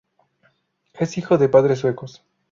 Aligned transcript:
Es 0.95 1.19
hijo 1.19 1.37
de 1.37 1.47
padres 1.47 1.77
suecos. 1.77 2.23